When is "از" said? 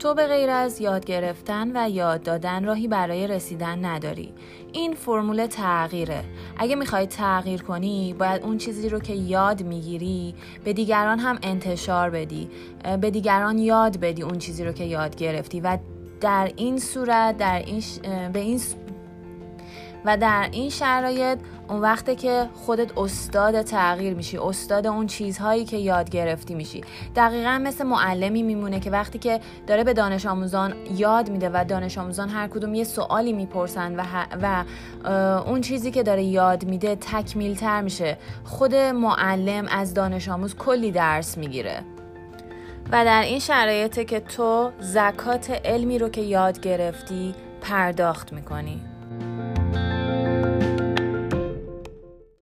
0.50-0.80, 39.70-39.94